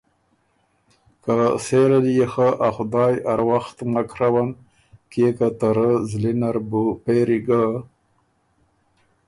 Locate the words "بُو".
6.69-6.83